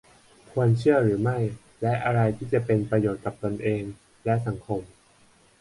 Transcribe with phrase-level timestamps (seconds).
[0.51, 1.37] ควรเชื่อหรือไม่
[1.81, 3.83] และอะไรที่จะเป็นประโยชน์กับตนเอง
[4.25, 4.81] และ สังคม